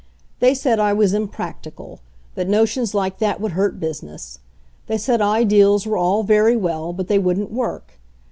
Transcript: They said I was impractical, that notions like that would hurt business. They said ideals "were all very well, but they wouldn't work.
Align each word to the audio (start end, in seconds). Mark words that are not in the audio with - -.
They 0.39 0.55
said 0.55 0.79
I 0.79 0.93
was 0.93 1.13
impractical, 1.13 1.99
that 2.33 2.49
notions 2.49 2.95
like 2.95 3.19
that 3.19 3.39
would 3.39 3.51
hurt 3.51 3.79
business. 3.79 4.39
They 4.87 4.97
said 4.97 5.21
ideals 5.21 5.85
"were 5.85 5.95
all 5.95 6.23
very 6.23 6.57
well, 6.57 6.91
but 6.91 7.07
they 7.07 7.19
wouldn't 7.19 7.51
work. 7.51 7.99